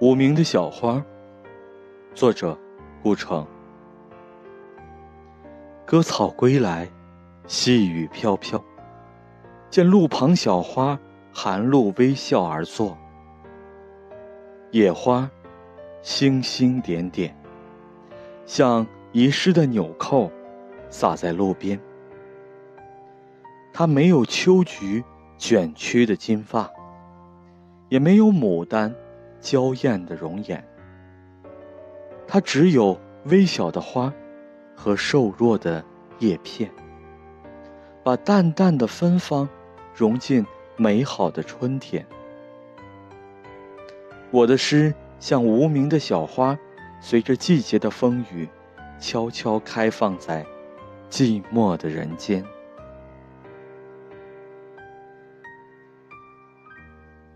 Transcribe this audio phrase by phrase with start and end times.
[0.00, 1.04] 无名的小花，
[2.14, 2.56] 作者
[3.02, 3.44] 顾城。
[5.84, 6.88] 割草归来，
[7.48, 8.62] 细雨飘飘，
[9.68, 10.96] 见路旁小花
[11.32, 12.96] 含露微笑而坐。
[14.70, 15.28] 野花，
[16.00, 17.36] 星星点点，
[18.46, 20.30] 像遗失的纽扣，
[20.88, 21.76] 洒在路边。
[23.72, 25.02] 它没有秋菊
[25.36, 26.70] 卷曲的金发，
[27.88, 28.94] 也没有牡丹。
[29.40, 30.62] 娇艳的容颜，
[32.26, 34.12] 它只有微小的花
[34.74, 35.84] 和瘦弱的
[36.18, 36.70] 叶片，
[38.02, 39.48] 把淡淡的芬芳
[39.94, 40.44] 融进
[40.76, 42.04] 美好的春天。
[44.30, 46.58] 我的诗像无名的小花，
[47.00, 48.48] 随着季节的风雨，
[48.98, 50.44] 悄悄开放在
[51.08, 52.44] 寂寞的人间。